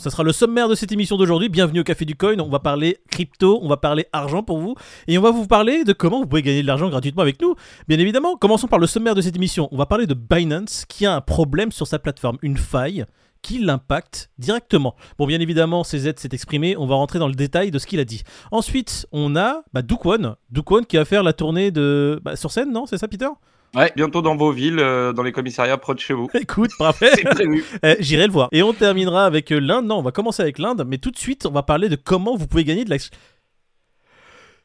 Ça 0.00 0.10
sera 0.10 0.22
le 0.22 0.30
sommaire 0.30 0.68
de 0.68 0.76
cette 0.76 0.92
émission 0.92 1.16
d'aujourd'hui. 1.16 1.48
Bienvenue 1.48 1.80
au 1.80 1.82
Café 1.82 2.04
du 2.04 2.14
Coin. 2.14 2.38
On 2.38 2.48
va 2.48 2.60
parler 2.60 2.98
crypto, 3.10 3.58
on 3.60 3.68
va 3.68 3.76
parler 3.76 4.06
argent 4.12 4.44
pour 4.44 4.58
vous. 4.58 4.76
Et 5.08 5.18
on 5.18 5.20
va 5.20 5.32
vous 5.32 5.48
parler 5.48 5.82
de 5.82 5.92
comment 5.92 6.20
vous 6.20 6.26
pouvez 6.28 6.42
gagner 6.42 6.62
de 6.62 6.68
l'argent 6.68 6.88
gratuitement 6.88 7.22
avec 7.22 7.42
nous. 7.42 7.56
Bien 7.88 7.98
évidemment, 7.98 8.36
commençons 8.36 8.68
par 8.68 8.78
le 8.78 8.86
sommaire 8.86 9.16
de 9.16 9.20
cette 9.22 9.34
émission. 9.34 9.68
On 9.72 9.76
va 9.76 9.86
parler 9.86 10.06
de 10.06 10.14
Binance 10.14 10.84
qui 10.88 11.04
a 11.04 11.16
un 11.16 11.20
problème 11.20 11.72
sur 11.72 11.88
sa 11.88 11.98
plateforme, 11.98 12.38
une 12.42 12.58
faille 12.58 13.06
qui 13.42 13.58
l'impacte 13.58 14.30
directement. 14.38 14.94
Bon, 15.18 15.26
bien 15.26 15.40
évidemment, 15.40 15.82
CZ 15.82 16.12
s'est 16.14 16.28
exprimé, 16.30 16.76
on 16.76 16.86
va 16.86 16.94
rentrer 16.94 17.18
dans 17.18 17.26
le 17.26 17.34
détail 17.34 17.72
de 17.72 17.80
ce 17.80 17.88
qu'il 17.88 17.98
a 17.98 18.04
dit. 18.04 18.22
Ensuite, 18.52 19.08
on 19.10 19.34
a 19.34 19.64
bah, 19.72 19.82
Dukwon, 19.82 20.36
Dukwon 20.52 20.84
qui 20.84 20.96
va 20.96 21.06
faire 21.06 21.24
la 21.24 21.32
tournée 21.32 21.72
de... 21.72 22.20
Bah, 22.22 22.36
sur 22.36 22.52
scène, 22.52 22.70
non? 22.70 22.86
C'est 22.86 22.98
ça, 22.98 23.08
Peter? 23.08 23.26
Ouais, 23.74 23.92
bientôt 23.96 24.22
dans 24.22 24.34
vos 24.36 24.50
villes, 24.50 24.78
euh, 24.78 25.12
dans 25.12 25.22
les 25.22 25.32
commissariats 25.32 25.76
proches 25.76 25.96
de 25.96 26.00
chez 26.00 26.14
vous. 26.14 26.28
Écoute, 26.34 26.70
parfait. 26.78 27.10
C'est 27.14 27.24
prévu. 27.24 27.64
Eh, 27.82 27.96
J'irai 28.00 28.26
le 28.26 28.32
voir. 28.32 28.48
Et 28.52 28.62
on 28.62 28.72
terminera 28.72 29.26
avec 29.26 29.52
euh, 29.52 29.58
l'Inde. 29.60 29.86
Non, 29.86 29.98
on 29.98 30.02
va 30.02 30.10
commencer 30.12 30.42
avec 30.42 30.58
l'Inde, 30.58 30.84
mais 30.86 30.98
tout 30.98 31.10
de 31.10 31.18
suite, 31.18 31.44
on 31.46 31.50
va 31.50 31.62
parler 31.62 31.88
de 31.88 31.96
comment 31.96 32.36
vous 32.36 32.46
pouvez 32.46 32.64
gagner 32.64 32.84
de 32.84 32.90
la. 32.90 32.96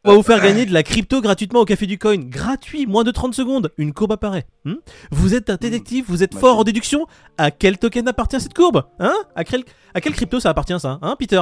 On 0.06 0.12
va 0.12 0.16
vous 0.18 0.24
faire 0.24 0.42
gagner 0.42 0.66
de 0.66 0.74
la 0.74 0.84
crypto 0.84 1.22
gratuitement 1.22 1.62
au 1.62 1.66
Café 1.66 1.86
du 1.86 1.98
Coin. 1.98 2.18
Gratuit, 2.18 2.86
moins 2.88 3.06
de 3.06 3.12
30 3.12 3.34
secondes. 3.34 3.72
Une 3.78 3.94
courbe 3.94 4.12
apparaît. 4.12 4.46
Hmm 4.66 4.76
vous 5.12 5.34
êtes 5.34 5.50
un 5.50 5.56
détective, 5.56 6.04
vous 6.10 6.24
êtes 6.24 6.36
fort 6.36 6.60
en 6.60 6.64
déduction. 6.66 7.06
À 7.38 7.52
quel 7.52 7.78
token 7.78 8.06
appartient 8.10 8.40
cette 8.42 8.54
courbe? 8.54 8.84
Hein? 9.00 9.16
À 9.36 9.46
quel... 9.46 9.64
à 9.94 10.02
quel 10.02 10.14
crypto 10.14 10.42
ça 10.42 10.50
appartient 10.50 10.78
ça? 10.80 11.00
Hein, 11.02 11.16
Peter? 11.18 11.42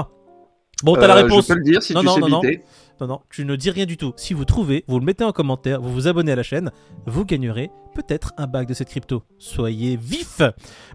Bon, 0.83 0.95
t'as 0.95 1.07
la 1.07 1.17
Euh, 1.17 1.23
réponse. 1.23 1.47
Je 1.47 1.53
peux 1.53 1.59
le 1.59 1.63
dire 1.63 1.81
si 1.81 1.93
Non, 1.93 2.01
tu 2.01 2.05
non, 2.05 2.13
sais 2.15 2.19
non, 2.21 2.41
non. 3.07 3.11
Non, 3.11 3.19
tu 3.29 3.43
ne 3.43 3.57
dis 3.57 3.69
rien 3.69 3.85
du 3.85 3.97
tout. 3.97 4.13
Si 4.15 4.33
vous 4.33 4.45
trouvez, 4.45 4.85
vous 4.87 4.97
le 4.97 5.05
mettez 5.05 5.25
en 5.25 5.33
commentaire, 5.33 5.81
vous 5.81 5.91
vous 5.91 6.07
abonnez 6.07 6.31
à 6.31 6.35
la 6.37 6.43
chaîne, 6.43 6.71
vous 7.07 7.25
gagnerez 7.25 7.69
peut-être 7.93 8.33
un 8.37 8.47
bac 8.47 8.67
de 8.67 8.73
cette 8.73 8.89
crypto. 8.89 9.23
Soyez 9.37 9.97
vifs 9.97 10.41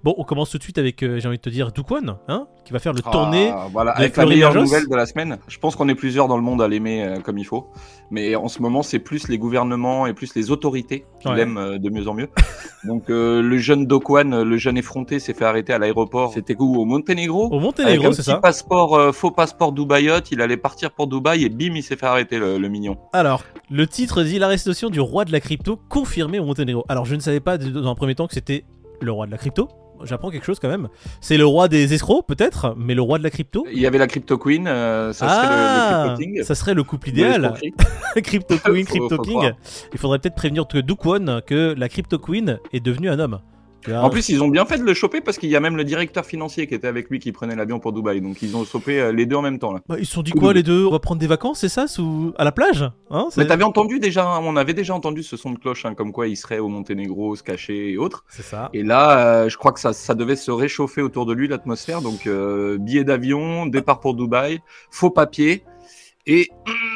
Bon, 0.02 0.14
on 0.18 0.24
commence 0.24 0.50
tout 0.50 0.58
de 0.58 0.62
suite 0.62 0.78
avec, 0.78 1.02
euh, 1.02 1.20
j'ai 1.20 1.28
envie 1.28 1.36
de 1.36 1.42
te 1.42 1.50
dire, 1.50 1.72
Dukwon, 1.72 2.16
hein, 2.28 2.48
qui 2.64 2.72
va 2.72 2.78
faire 2.78 2.92
le 2.92 3.00
tournée. 3.00 3.50
Ah, 3.52 3.68
voilà, 3.72 3.92
de 3.92 3.98
avec 3.98 4.16
la 4.16 4.26
meilleure 4.26 4.54
nouvelle 4.54 4.88
de 4.88 4.96
la 4.96 5.06
semaine. 5.06 5.38
Je 5.48 5.58
pense 5.58 5.76
qu'on 5.76 5.88
est 5.88 5.94
plusieurs 5.94 6.28
dans 6.28 6.36
le 6.36 6.42
monde 6.42 6.62
à 6.62 6.68
l'aimer 6.68 7.04
euh, 7.04 7.20
comme 7.20 7.38
il 7.38 7.44
faut. 7.44 7.68
Mais 8.10 8.34
en 8.34 8.48
ce 8.48 8.62
moment, 8.62 8.82
c'est 8.82 8.98
plus 8.98 9.28
les 9.28 9.38
gouvernements 9.38 10.06
et 10.06 10.14
plus 10.14 10.34
les 10.34 10.50
autorités 10.50 11.04
qui 11.20 11.28
Ouais. 11.28 11.36
l'aiment 11.36 11.58
euh, 11.58 11.78
de 11.78 11.90
mieux 11.90 12.08
en 12.08 12.14
mieux. 12.14 12.28
Donc 12.84 13.08
le 13.08 13.58
jeune 13.58 13.86
euh, 13.90 14.44
le 14.44 14.56
jeune 14.56 14.76
effronté, 14.76 15.18
s'est 15.18 15.34
fait 15.34 15.44
arrêter 15.44 15.72
à 15.72 15.78
l'aéroport. 15.78 16.32
C'était 16.32 16.56
où? 16.58 16.76
Au 16.76 16.84
Monténégro? 16.84 17.48
Au 17.52 17.60
Monténégro, 17.60 18.12
c'est 18.12 18.22
ça 18.22 18.36
passeport, 18.36 19.14
faux 19.14 19.30
passeport 19.30 19.72
Dubaïote, 19.72 20.30
il 20.30 20.40
allait 20.40 20.56
partir 20.56 20.92
pour 20.92 21.08
Dubaï 21.08 21.44
et 21.44 21.48
bim, 21.48 21.74
il 21.74 21.82
s'est 21.82 21.95
fait 21.96 22.06
arrêter 22.06 22.38
le, 22.38 22.58
le 22.58 22.68
mignon. 22.68 22.96
Alors, 23.12 23.44
le 23.70 23.86
titre 23.86 24.22
dit 24.22 24.38
l'arrestation 24.38 24.90
du 24.90 25.00
roi 25.00 25.24
de 25.24 25.32
la 25.32 25.40
crypto 25.40 25.78
confirmé 25.88 26.38
au 26.38 26.44
Monténégro. 26.44 26.84
Alors, 26.88 27.04
je 27.04 27.14
ne 27.14 27.20
savais 27.20 27.40
pas 27.40 27.58
dans 27.58 27.90
un 27.90 27.94
premier 27.94 28.14
temps 28.14 28.26
que 28.26 28.34
c'était 28.34 28.64
le 29.00 29.12
roi 29.12 29.26
de 29.26 29.30
la 29.30 29.38
crypto. 29.38 29.68
J'apprends 30.04 30.30
quelque 30.30 30.44
chose 30.44 30.58
quand 30.60 30.68
même. 30.68 30.88
C'est 31.20 31.36
le 31.36 31.46
roi 31.46 31.68
des 31.68 31.94
escrocs, 31.94 32.26
peut-être, 32.26 32.74
mais 32.76 32.94
le 32.94 33.02
roi 33.02 33.18
de 33.18 33.22
la 33.22 33.30
crypto. 33.30 33.64
Il 33.72 33.78
y 33.78 33.86
avait 33.86 33.98
la 33.98 34.06
Crypto 34.06 34.36
Queen, 34.36 34.66
euh, 34.66 35.12
ça 35.12 35.28
serait 35.28 35.46
le, 35.46 35.54
ah, 35.54 36.16
le 36.18 36.44
ça 36.44 36.54
serait 36.54 36.74
le 36.74 36.84
couple 36.84 37.08
idéal. 37.08 37.54
crypto 38.22 38.56
Queen, 38.58 38.84
Crypto 38.84 39.18
King. 39.18 39.52
Il 39.92 39.98
faudrait 39.98 40.18
peut-être 40.18 40.34
prévenir 40.34 40.66
que 40.66 40.78
Dukwon 40.78 41.40
que 41.46 41.74
la 41.76 41.88
Crypto 41.88 42.18
Queen 42.18 42.58
est 42.72 42.80
devenue 42.80 43.08
un 43.08 43.18
homme. 43.18 43.40
En 43.92 44.10
plus, 44.10 44.28
ils 44.28 44.42
ont 44.42 44.48
bien 44.48 44.64
fait 44.64 44.78
de 44.78 44.84
le 44.84 44.94
choper 44.94 45.20
parce 45.20 45.38
qu'il 45.38 45.48
y 45.48 45.56
a 45.56 45.60
même 45.60 45.76
le 45.76 45.84
directeur 45.84 46.24
financier 46.24 46.66
qui 46.66 46.74
était 46.74 46.88
avec 46.88 47.10
lui 47.10 47.18
qui 47.18 47.32
prenait 47.32 47.56
l'avion 47.56 47.78
pour 47.78 47.92
Dubaï. 47.92 48.20
Donc, 48.20 48.42
ils 48.42 48.56
ont 48.56 48.64
chopé 48.64 49.00
euh, 49.00 49.12
les 49.12 49.26
deux 49.26 49.36
en 49.36 49.42
même 49.42 49.58
temps. 49.58 49.72
Là. 49.72 49.80
bah, 49.88 49.96
ils 49.98 50.06
se 50.06 50.12
sont 50.12 50.22
dit 50.22 50.32
quoi 50.32 50.52
les 50.52 50.62
deux? 50.62 50.86
On 50.86 50.90
va 50.90 50.98
prendre 50.98 51.20
des 51.20 51.26
vacances, 51.26 51.60
c'est 51.60 51.68
ça, 51.68 51.86
sous... 51.86 52.32
à 52.36 52.44
la 52.44 52.52
plage? 52.52 52.90
Hein, 53.10 53.28
Mais 53.36 53.46
t'avais 53.46 53.64
entendu 53.64 53.98
déjà, 53.98 54.26
hein, 54.26 54.40
on 54.42 54.56
avait 54.56 54.74
déjà 54.74 54.94
entendu 54.94 55.22
ce 55.22 55.36
son 55.36 55.52
de 55.52 55.58
cloche, 55.58 55.84
hein, 55.84 55.94
comme 55.94 56.12
quoi 56.12 56.26
il 56.26 56.36
serait 56.36 56.58
au 56.58 56.68
Monténégro, 56.68 57.36
se 57.36 57.42
cacher 57.42 57.92
et 57.92 57.98
autres. 57.98 58.24
C'est 58.28 58.42
ça. 58.42 58.70
Et 58.72 58.82
là, 58.82 59.18
euh, 59.18 59.48
je 59.48 59.56
crois 59.56 59.72
que 59.72 59.80
ça, 59.80 59.92
ça 59.92 60.14
devait 60.14 60.36
se 60.36 60.50
réchauffer 60.50 61.02
autour 61.02 61.26
de 61.26 61.32
lui, 61.32 61.48
l'atmosphère. 61.48 62.02
Donc, 62.02 62.26
euh, 62.26 62.78
billet 62.78 63.04
d'avion, 63.04 63.66
départ 63.66 64.00
pour 64.00 64.14
Dubaï, 64.14 64.60
faux 64.90 65.10
papier. 65.10 65.64
Et 66.26 66.48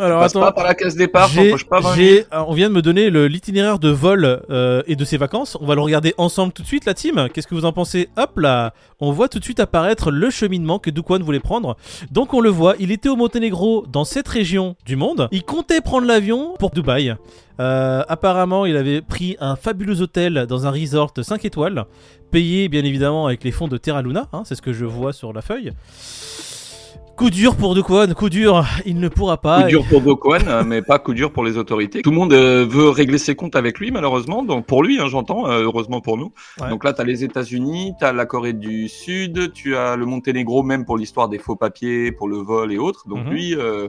Alors 0.00 0.20
passe 0.20 0.32
attends. 0.32 0.40
pas 0.40 0.52
par 0.52 0.64
la 0.64 0.74
case 0.74 0.94
départ, 0.96 1.28
J'ai- 1.28 1.46
t'empoches 1.50 1.64
pas 1.68 1.80
20 1.80 1.94
j'ai- 1.96 2.24
alors, 2.30 2.48
on 2.50 2.54
vient 2.54 2.68
de 2.68 2.74
me 2.74 2.82
donner 2.82 3.10
le- 3.10 3.26
l'itinéraire 3.28 3.78
de 3.78 3.88
vol 3.88 4.42
euh, 4.50 4.82
et 4.86 4.96
de 4.96 5.04
ses 5.04 5.16
vacances. 5.16 5.56
On 5.60 5.66
va 5.66 5.74
le 5.74 5.80
regarder 5.80 6.14
ensemble 6.18 6.52
tout 6.52 6.62
de 6.62 6.66
suite, 6.66 6.84
la 6.84 6.94
team. 6.94 7.28
Qu'est-ce 7.32 7.46
que 7.46 7.54
vous 7.54 7.64
en 7.64 7.72
pensez? 7.72 8.08
Hop 8.16 8.38
là 8.38 8.72
On 9.00 9.12
voit 9.12 9.28
tout 9.28 9.38
de 9.38 9.44
suite 9.44 9.60
apparaître 9.60 10.10
le 10.10 10.30
cheminement 10.30 10.78
que 10.78 10.90
Dukwon 10.90 11.20
voulait 11.20 11.40
prendre. 11.40 11.76
Donc 12.10 12.34
on 12.34 12.40
le 12.40 12.50
voit, 12.50 12.74
il 12.78 12.90
était 12.92 13.08
au 13.08 13.16
Monténégro, 13.16 13.84
dans 13.90 14.04
cette 14.04 14.28
région 14.28 14.74
du 14.86 14.96
monde. 14.96 15.28
Il 15.32 15.42
comptait 15.44 15.80
prendre 15.80 16.06
l'avion 16.06 16.54
pour 16.58 16.70
Dubaï. 16.70 17.14
Euh, 17.60 18.04
apparemment, 18.08 18.66
il 18.66 18.76
avait 18.76 19.00
pris 19.02 19.36
un 19.40 19.56
fabuleux 19.56 20.00
hôtel 20.00 20.46
dans 20.48 20.66
un 20.66 20.70
resort 20.70 21.12
5 21.20 21.44
étoiles, 21.44 21.84
payé 22.30 22.68
bien 22.68 22.84
évidemment 22.84 23.26
avec 23.26 23.42
les 23.42 23.50
fonds 23.50 23.66
de 23.68 23.76
Terra 23.78 24.00
Luna. 24.02 24.26
hein, 24.32 24.42
C'est 24.44 24.54
ce 24.54 24.62
que 24.62 24.72
je 24.72 24.84
vois 24.84 25.12
sur 25.12 25.32
la 25.32 25.42
feuille. 25.42 25.72
Coup 27.18 27.30
dur 27.30 27.56
pour 27.56 27.74
Dukwon, 27.74 28.14
coup 28.14 28.28
dur, 28.28 28.64
il 28.86 29.00
ne 29.00 29.08
pourra 29.08 29.38
pas. 29.38 29.62
Coup 29.62 29.68
dur 29.68 29.84
pour 29.88 30.32
euh, 30.32 30.62
mais 30.66 30.82
pas 30.82 31.00
coup 31.00 31.14
dur 31.14 31.32
pour 31.32 31.42
les 31.42 31.58
autorités. 31.58 32.00
Tout 32.00 32.10
le 32.10 32.16
monde 32.16 32.32
euh, 32.32 32.64
veut 32.64 32.90
régler 32.90 33.18
ses 33.18 33.34
comptes 33.34 33.56
avec 33.56 33.80
lui, 33.80 33.90
malheureusement. 33.90 34.44
Donc 34.44 34.66
pour 34.66 34.84
lui, 34.84 35.00
hein, 35.00 35.08
j'entends, 35.08 35.48
euh, 35.48 35.64
heureusement 35.64 36.00
pour 36.00 36.16
nous. 36.16 36.32
Ouais. 36.60 36.68
Donc 36.68 36.84
là, 36.84 36.92
tu 36.92 37.00
as 37.00 37.04
les 37.04 37.24
États-Unis, 37.24 37.94
tu 37.98 38.04
as 38.04 38.12
la 38.12 38.24
Corée 38.24 38.52
du 38.52 38.88
Sud, 38.88 39.52
tu 39.52 39.74
as 39.74 39.96
le 39.96 40.06
Monténégro, 40.06 40.62
même 40.62 40.84
pour 40.84 40.96
l'histoire 40.96 41.28
des 41.28 41.38
faux 41.38 41.56
papiers, 41.56 42.12
pour 42.12 42.28
le 42.28 42.36
vol 42.36 42.72
et 42.72 42.78
autres. 42.78 43.08
Donc 43.08 43.24
Mhm. 43.24 43.30
lui, 43.32 43.56
euh, 43.56 43.88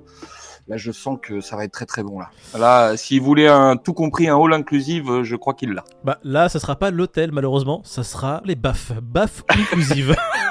là, 0.67 0.77
je 0.77 0.91
sens 0.91 1.19
que 1.21 1.39
ça 1.39 1.55
va 1.55 1.65
être 1.65 1.71
très 1.71 1.85
très 1.85 2.01
bon 2.01 2.17
là. 2.17 2.31
Là, 2.57 2.97
s'il 2.97 3.21
voulait 3.21 3.47
un 3.47 3.77
tout 3.77 3.93
compris, 3.93 4.27
un 4.27 4.43
all 4.43 4.53
inclusive, 4.53 5.21
je 5.21 5.35
crois 5.35 5.53
qu'il 5.53 5.73
l'a. 5.73 5.83
Bah 6.03 6.17
là, 6.23 6.49
ça 6.49 6.59
sera 6.59 6.77
pas 6.77 6.89
l'hôtel 6.89 7.31
malheureusement, 7.31 7.81
ça 7.83 8.01
sera 8.01 8.41
les 8.43 8.55
baffes, 8.55 8.93
baffes 9.03 9.43
inclusives. 9.49 10.15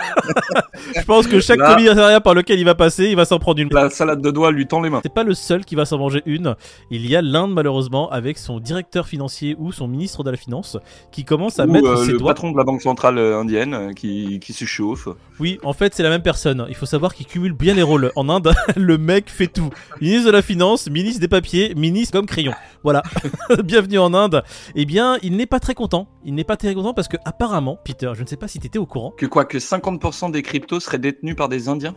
Je 0.97 1.03
pense 1.05 1.27
que 1.27 1.41
chaque 1.41 1.59
Là- 1.59 1.75
commissariat 1.75 2.21
par 2.21 2.35
lequel 2.35 2.59
il 2.59 2.65
va 2.65 2.75
passer, 2.75 3.07
il 3.07 3.17
va 3.17 3.25
s'en 3.25 3.39
prendre 3.39 3.61
une. 3.61 3.69
La 3.73 3.91
salade 3.91 4.21
de 4.21 4.31
doigts 4.31 4.51
lui 4.51 4.67
tend 4.67 4.81
les 4.81 4.91
mains. 4.91 5.01
C'est 5.03 5.13
pas 5.13 5.25
le 5.25 5.35
seul 5.35 5.65
qui 5.65 5.75
va 5.75 5.85
s'en 5.85 5.99
manger 5.99 6.23
une. 6.27 6.55
Il 6.91 7.07
y 7.09 7.17
a 7.17 7.23
l'Inde 7.23 7.53
malheureusement 7.53 8.11
avec 8.11 8.39
son 8.39 8.61
directeur 8.61 9.07
financier 9.07 9.57
ou 9.59 9.73
son 9.73 9.89
ministre 9.89 10.23
de 10.25 10.31
la 10.31 10.37
finance 10.37 10.77
qui 11.13 11.25
commence 11.25 11.59
à 11.59 11.67
Ou, 11.67 11.73
mettre 11.73 11.89
euh, 11.89 12.05
ses 12.05 12.13
le 12.13 12.19
doigts. 12.19 12.31
patron 12.31 12.51
de 12.53 12.57
la 12.57 12.65
banque 12.65 12.83
centrale 12.83 13.19
euh, 13.19 13.39
indienne 13.39 13.75
euh, 13.75 13.93
qui, 13.93 14.41
qui 14.41 14.53
se 14.53 14.65
chauffe. 14.65 15.09
Oui, 15.41 15.59
en 15.63 15.73
fait, 15.73 15.95
c'est 15.95 16.03
la 16.03 16.09
même 16.11 16.23
personne. 16.23 16.67
Il 16.69 16.75
faut 16.75 16.87
savoir 16.87 17.15
qu'il 17.15 17.27
cumule 17.27 17.53
bien 17.53 17.75
les 17.75 17.83
rôles. 17.83 18.13
En 18.17 18.29
Inde, 18.29 18.53
le 18.77 18.99
mec 18.99 19.29
fait 19.31 19.47
tout. 19.47 19.71
Ministre 20.01 20.27
de 20.27 20.33
la 20.33 20.43
finance, 20.43 20.89
ministre 20.91 21.21
des 21.21 21.29
papiers, 21.29 21.75
ministre 21.77 22.13
comme 22.19 22.27
crayon. 22.27 22.53
Voilà. 22.83 23.03
Bienvenue 23.65 23.99
en 23.99 24.15
Inde. 24.15 24.43
Eh 24.75 24.85
bien, 24.85 25.19
il 25.23 25.37
n'est 25.37 25.47
pas 25.47 25.61
très 25.61 25.75
content. 25.75 26.09
Il 26.25 26.35
n'est 26.35 26.45
pas 26.45 26.57
très 26.57 26.75
content 26.75 26.95
parce 26.95 27.09
que 27.09 27.17
apparemment, 27.25 27.79
Peter, 27.85 28.11
je 28.15 28.23
ne 28.23 28.27
sais 28.27 28.37
pas 28.37 28.49
si 28.49 28.59
t'étais 28.59 28.79
au 28.79 28.87
courant. 28.87 29.13
Que 29.17 29.27
quoi 29.27 29.45
Que 29.45 29.59
50% 29.59 30.08
des 30.31 30.43
cryptos 30.43 30.81
seraient 30.81 30.99
détenus 30.99 31.37
par 31.37 31.49
des 31.49 31.69
Indiens? 31.69 31.95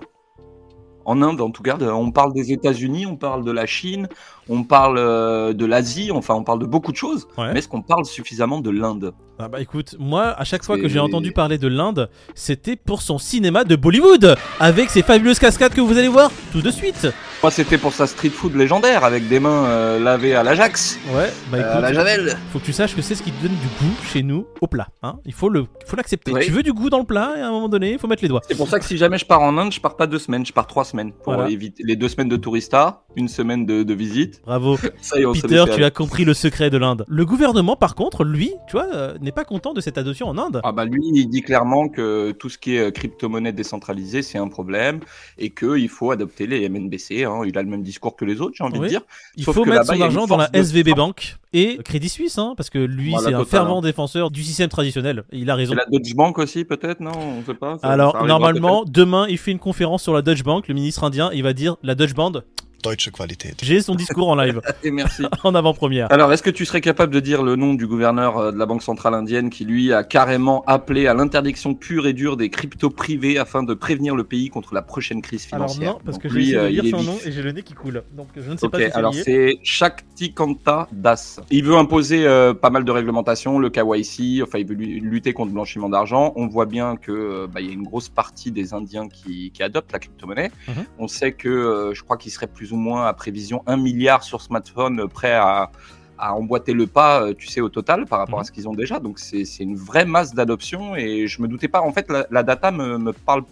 En 1.04 1.22
Inde, 1.24 1.42
en 1.42 1.50
tout 1.50 1.64
cas. 1.64 1.78
On 1.82 2.12
parle 2.12 2.32
des 2.34 2.52
États-Unis, 2.52 3.08
on 3.08 3.16
parle 3.16 3.44
de 3.44 3.52
la 3.52 3.66
Chine, 3.66 4.08
on 4.50 4.64
parle 4.64 5.00
euh, 5.00 5.52
de 5.52 5.66
l'Asie, 5.66 6.12
enfin, 6.12 6.36
on 6.36 6.44
parle 6.44 6.60
de 6.60 6.68
beaucoup 6.68 6.92
de 6.92 6.98
choses. 6.98 7.28
Ouais. 7.38 7.52
Mais 7.54 7.60
est-ce 7.60 7.68
qu'on 7.68 7.82
parle 7.82 8.06
suffisamment 8.06 8.60
de 8.60 8.70
l'Inde? 8.70 9.14
Ah 9.40 9.48
bah 9.48 9.62
écoute, 9.62 9.96
moi, 9.98 10.28
à 10.28 10.44
chaque 10.44 10.64
fois 10.64 10.78
que 10.78 10.88
j'ai 10.88 11.00
entendu 11.00 11.32
parler 11.32 11.58
de 11.58 11.68
l'Inde, 11.68 12.10
c'était 12.36 12.76
pour 12.76 13.02
son 13.02 13.18
cinéma 13.18 13.64
de 13.64 13.76
Bollywood, 13.76 14.36
avec 14.60 14.92
ses 14.92 15.02
fabuleuses 15.02 15.40
cascades 15.40 15.74
que 15.74 15.82
vous 15.82 15.98
allez 15.98 16.08
voir 16.08 16.32
tout 16.52 16.62
de 16.62 16.70
suite. 16.70 17.08
Moi, 17.44 17.50
c'était 17.50 17.80
pour 17.80 17.92
sa 17.92 18.06
street 18.06 18.30
food 18.30 18.56
légendaire, 18.56 19.04
avec 19.04 19.28
des 19.28 19.40
mains 19.40 19.66
euh, 19.66 20.00
lavées 20.00 20.36
à 20.36 20.44
l'Ajax, 20.44 21.00
Ouais, 21.12 21.32
bah 21.52 21.58
euh, 21.58 21.78
à 21.78 21.82
la 21.82 21.90
écoute, 21.90 21.96
Javel. 21.96 22.38
faut 22.54 22.60
que 22.60 22.66
tu 22.66 22.72
saches 22.72 22.96
que 22.96 23.02
c'est 23.02 23.16
ce 23.16 23.24
qui 23.24 23.32
te 23.32 23.42
donne 23.42 23.56
du 23.56 23.68
goût 23.80 23.96
chez 24.04 24.22
nous 24.22 24.46
au 24.62 24.68
plat. 24.68 24.90
Hein 25.02 25.16
il 25.26 25.34
faut 25.34 25.50
le, 25.50 25.66
faut 25.88 25.96
l'accepter. 25.96 26.32
Oui. 26.32 26.42
Tu 26.46 26.52
veux 26.52 26.62
du 26.62 26.72
goût 26.72 26.92
dans 26.92 27.00
le 27.00 27.04
plat, 27.04 27.34
et 27.38 27.42
à 27.42 27.48
un 27.48 27.52
moment 27.52 27.68
donné, 27.68 27.94
il 27.94 27.98
faut 28.00 28.06
mettre 28.06 28.22
les 28.22 28.28
doigts. 28.30 28.42
C'est 28.48 28.56
pour 28.56 28.68
ça 28.68 28.78
que 28.78 28.86
si 28.86 28.96
jamais 28.96 29.18
je 29.18 29.26
pars 29.26 29.42
en 29.42 29.58
Inde, 29.58 29.72
je 29.72 29.80
pars 29.82 29.98
pas 29.98 30.06
deux 30.06 30.20
semaines, 30.20 30.46
je 30.46 30.54
pars 30.54 30.68
trois 30.68 30.86
semaines. 30.86 31.14
Pour 31.14 31.34
Voilà. 31.34 31.50
éviter 31.50 31.82
les 31.84 31.96
deux 31.96 32.10
semaines 32.10 32.30
de 32.30 32.38
tourista, 32.38 33.02
une 33.16 33.28
semaine 33.28 33.66
de, 33.66 33.82
de 33.82 33.94
visite. 33.96 34.40
Bravo. 34.46 34.78
Ça 35.02 35.18
y 35.18 35.24
est, 35.24 35.26
on 35.26 35.34
Peter, 35.34 35.64
tu 35.74 35.84
as 35.84 35.90
compris 35.90 36.26
le 36.26 36.36
secret 36.36 36.70
de 36.70 36.78
l'Inde. 36.78 37.06
Le 37.08 37.26
gouvernement, 37.26 37.76
par 37.76 37.96
contre, 37.96 38.24
lui, 38.24 38.52
tu 38.68 38.74
vois, 38.74 38.86
euh, 38.94 39.18
n'est 39.20 39.32
pas 39.32 39.46
content 39.46 39.74
de 39.74 39.82
cette 39.82 39.98
adoption 39.98 40.28
en 40.28 40.38
Inde. 40.38 40.62
Ah 40.64 40.72
bah 40.72 40.86
lui, 40.86 41.02
il 41.16 41.26
dit 41.28 41.42
clairement 41.42 41.90
que 41.90 42.34
tout 42.34 42.50
ce 42.50 42.60
qui 42.60 42.76
est 42.78 42.92
crypto-monnaie 42.92 43.52
décentralisée, 43.52 44.22
c'est 44.22 44.38
un 44.38 44.48
problème 44.48 45.00
et 45.40 45.50
qu'il 45.50 45.90
faut 45.90 46.12
adopter 46.12 46.46
les 46.46 46.70
MNBC. 46.70 47.26
Hein. 47.32 47.44
Il 47.48 47.58
a 47.58 47.62
le 47.64 47.70
même 47.70 47.84
discours 47.84 48.16
que 48.16 48.26
les 48.26 48.42
autres, 48.42 48.54
j'ai 48.58 48.64
envie 48.64 48.80
Oui. 48.80 48.86
de 48.86 48.90
dire. 48.90 49.02
Il 49.38 49.44
sauf 49.44 49.56
faut 49.56 49.66
mettre 49.66 49.86
son 49.86 50.00
argent 50.02 50.28
dans 50.28 50.38
la 50.38 50.48
de 50.48 50.58
SVB. 50.58 50.94
Bank 50.96 51.38
et 51.54 51.78
Crédit 51.84 52.10
Suisse, 52.10 52.38
hein, 52.38 52.54
parce 52.58 52.70
que 52.70 52.80
lui, 52.80 53.12
Voilà, 53.12 53.30
c'est 53.30 53.34
un 53.34 53.46
fervent 53.46 53.80
hein. 53.80 53.82
défenseur 53.82 54.32
du 54.32 54.44
système 54.44 54.70
traditionnel. 54.70 55.24
Il 55.32 55.50
a 55.50 55.56
raison. 55.56 55.74
Et 55.74 55.78
la 55.78 55.86
Deutsche 55.86 56.14
Bank 56.16 56.38
aussi, 56.38 56.64
peut-être, 56.66 57.00
non? 57.00 57.12
On 57.16 57.44
sait 57.46 57.54
pas. 57.54 57.78
ça- 57.80 57.88
Alors, 57.88 58.24
normalement, 58.26 58.84
demain, 58.86 59.26
il 59.30 59.38
fait 59.38 59.52
une 59.52 59.60
conférence 59.60 60.04
sur 60.04 60.14
la 60.14 60.22
Dutch 60.22 60.44
Bank, 60.44 60.68
le 60.68 60.74
ministre 60.74 61.04
indien, 61.04 61.30
il 61.34 61.44
va 61.44 61.54
dire 61.54 61.78
la 61.84 61.96
Dutch 61.96 62.14
Band, 62.14 62.34
deutsche 62.82 63.10
Qualität. 63.12 63.56
J'ai 63.62 63.82
son 63.82 63.96
discours 63.96 64.30
en 64.30 64.36
live, 64.36 64.62
Et 64.84 64.92
merci. 64.92 65.24
en 65.44 65.56
avant-première. 65.56 66.12
Alors, 66.12 66.32
est-ce 66.34 66.44
que 66.44 66.50
tu 66.50 66.66
serais 66.66 66.82
capable 66.82 67.14
de 67.14 67.20
dire 67.20 67.44
le 67.44 67.56
nom 67.56 67.74
du 67.74 67.88
gouverneur 67.88 68.38
euh, 68.38 68.52
de 68.52 68.58
la 68.58 68.66
Banque 68.66 68.84
centrale 68.84 69.14
indienne 69.14 69.50
qui, 69.50 69.66
lui, 69.66 69.94
a 69.94 70.04
carrément 70.04 70.64
appelé 70.66 71.08
à 71.08 71.14
l'interdiction 71.14 71.74
pure 71.74 72.08
et 72.08 72.14
dure 72.14 72.38
des 72.38 72.50
cryptos 72.50 72.90
privés 72.90 73.38
afin 73.38 73.64
de 73.64 73.74
prévenir 73.74 74.16
le 74.16 74.24
pays 74.24 74.50
contre 74.50 74.74
la 74.74 74.82
prochaine 74.82 75.22
crise 75.22 75.48
Alors 75.52 75.70
financière? 75.70 75.94
non, 75.94 76.00
parce 76.06 76.18
Donc, 76.18 76.24
que 76.24 76.30
j'ai 76.30 76.36
lui, 76.36 76.44
essayé 76.52 76.58
de 76.60 76.64
euh, 76.66 76.70
lire 76.70 76.86
est 76.86 76.90
son 76.92 76.98
vif. 76.98 77.08
nom 77.08 77.18
et 77.26 77.32
j'ai 77.32 77.42
le 77.42 77.52
nez 77.52 77.64
qui 77.64 77.74
coule. 77.74 78.04
Donc 78.16 78.28
je 78.36 78.50
ne 78.52 78.58
sais 78.58 78.66
Ok, 78.66 78.72
pas 78.72 78.78
si 78.80 78.84
c'est 78.86 78.92
alors 78.94 79.14
c'est 79.14 79.60
Shaktikanta 79.64 80.88
Das. 80.92 81.40
Il 81.50 81.64
veut 81.64 81.76
imposer 81.76 82.26
euh, 82.26 82.54
pas 82.54 82.70
mal 82.70 82.84
de 82.86 82.92
réglementations, 82.92 83.60
le 83.60 83.70
KYC, 83.70 84.42
enfin 84.44 84.60
il 84.60 84.68
veut 84.68 84.76
lu- 84.76 85.00
lutter 85.00 85.34
contre 85.34 85.48
le 85.48 85.54
blanchiment 85.54 85.90
d'argent. 85.90 86.34
On 86.36 86.48
voit 86.48 86.66
bien 86.66 86.96
que 86.96 87.12
euh, 87.12 87.48
bah, 87.52 87.62
il 87.62 87.68
y 87.68 87.70
a 87.70 87.74
une 87.74 87.84
grosse 87.84 88.10
partie 88.10 88.52
des 88.52 88.74
Indiens 88.74 89.08
qui, 89.10 89.52
qui 89.52 89.64
adoptent 89.64 89.92
la 89.92 90.00
crypto-monnaie. 90.00 90.52
Mhm. 90.68 90.86
On 91.00 91.08
sait 91.08 91.32
que 91.32 91.50
euh, 91.50 91.94
je 91.94 92.04
crois 92.04 92.18
qu'il 92.18 92.32
serait 92.32 92.48
plus 92.48 92.71
ou 92.72 92.78
moins 92.78 93.06
à 93.08 93.14
prévision 93.14 93.64
un 93.68 93.78
milliard 93.78 94.24
sur 94.24 94.42
smartphone 94.42 95.08
prêt 95.08 95.34
à, 95.34 95.72
à 96.18 96.36
emboîter 96.36 96.74
le 96.74 96.88
pas, 96.88 97.24
euh, 97.24 97.34
tu 97.34 97.48
sais, 97.48 97.62
au 97.62 97.70
total 97.70 98.06
par 98.06 98.20
rapport 98.20 98.38
Mhm. 98.40 98.42
à 98.42 98.44
ce 98.46 98.52
qu'ils 98.52 98.68
ont 98.70 98.74
déjà. 98.74 99.00
Donc 99.00 99.18
c'est 99.20 99.44
une 99.60 99.76
vraie 99.76 100.06
masse 100.06 100.34
d'adoption 100.34 100.96
et 100.96 101.28
je 101.28 101.42
me 101.42 101.48
doutais 101.48 101.68
pas. 101.68 101.82
En 101.82 101.92
fait, 101.92 102.10
la, 102.10 102.26
la 102.32 102.44
data 102.44 102.72
me, 102.72 102.98
me 102.98 103.12
parle 103.14 103.44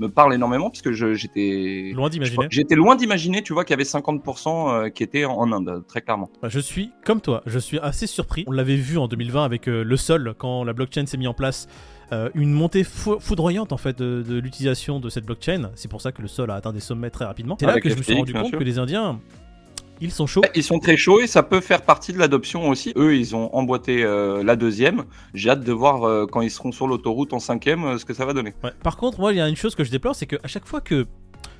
me 0.00 0.08
parle 0.08 0.32
énormément 0.32 0.70
parce 0.70 0.80
que 0.80 0.92
je- 0.92 1.14
j'étais 1.14 1.90
Loin 1.92 2.08
d'imaginer. 2.08 2.46
J'étais 2.50 2.76
loin 2.76 2.94
d'imaginer, 2.94 3.42
tu 3.42 3.52
vois, 3.52 3.64
qu'il 3.64 3.72
y 3.72 3.74
avait 3.74 3.82
50% 3.82 4.70
euh, 4.72 4.88
qui 4.90 5.02
étaient 5.02 5.24
en 5.24 5.50
Inde, 5.50 5.82
très 5.88 6.02
clairement. 6.02 6.30
Bah, 6.40 6.48
Je 6.48 6.60
suis 6.60 6.92
comme 7.04 7.20
toi, 7.20 7.42
je 7.46 7.58
suis 7.58 7.80
assez 7.80 8.06
surpris. 8.06 8.44
On 8.46 8.52
l'avait 8.52 8.76
vu 8.76 8.96
en 8.96 9.08
2020 9.08 9.44
avec 9.44 9.68
euh, 9.68 9.82
le 9.82 9.96
sol 9.96 10.34
quand 10.38 10.62
la 10.62 10.72
blockchain 10.72 11.04
s'est 11.06 11.16
mise 11.16 11.26
en 11.26 11.34
place. 11.34 11.66
Euh, 12.12 12.30
une 12.34 12.52
montée 12.52 12.84
fou- 12.84 13.18
foudroyante 13.20 13.72
en 13.72 13.76
fait 13.76 13.98
de, 13.98 14.22
de 14.26 14.38
l'utilisation 14.38 15.00
de 15.00 15.10
cette 15.10 15.24
blockchain. 15.26 15.70
C'est 15.74 15.88
pour 15.88 16.00
ça 16.00 16.12
que 16.12 16.22
le 16.22 16.28
sol 16.28 16.50
a 16.50 16.54
atteint 16.54 16.72
des 16.72 16.80
sommets 16.80 17.10
très 17.10 17.24
rapidement. 17.24 17.56
C'est 17.60 17.66
là 17.66 17.72
Avec 17.72 17.84
que 17.84 17.90
je 17.90 17.96
me 17.96 18.02
suis 18.02 18.14
rendu 18.14 18.32
compte 18.32 18.46
sûr. 18.48 18.58
que 18.58 18.64
les 18.64 18.78
Indiens, 18.78 19.20
ils 20.00 20.12
sont 20.12 20.26
chauds. 20.26 20.42
Ils 20.54 20.62
sont 20.62 20.78
très 20.78 20.96
chauds 20.96 21.20
et 21.20 21.26
ça 21.26 21.42
peut 21.42 21.60
faire 21.60 21.82
partie 21.82 22.12
de 22.12 22.18
l'adoption 22.18 22.68
aussi. 22.68 22.92
Eux, 22.96 23.16
ils 23.16 23.34
ont 23.34 23.54
emboîté 23.54 24.04
euh, 24.04 24.42
la 24.44 24.56
deuxième. 24.56 25.04
J'ai 25.34 25.50
hâte 25.50 25.64
de 25.64 25.72
voir 25.72 26.04
euh, 26.04 26.26
quand 26.30 26.40
ils 26.40 26.50
seront 26.50 26.72
sur 26.72 26.86
l'autoroute 26.86 27.32
en 27.32 27.40
cinquième 27.40 27.84
euh, 27.84 27.98
ce 27.98 28.04
que 28.04 28.14
ça 28.14 28.24
va 28.24 28.32
donner. 28.32 28.54
Ouais. 28.62 28.70
Par 28.82 28.96
contre, 28.96 29.18
moi, 29.20 29.32
il 29.32 29.36
y 29.36 29.40
a 29.40 29.48
une 29.48 29.56
chose 29.56 29.74
que 29.74 29.84
je 29.84 29.90
déplore, 29.90 30.14
c'est 30.14 30.26
qu'à 30.26 30.46
chaque 30.46 30.66
fois 30.66 30.80
que. 30.80 31.06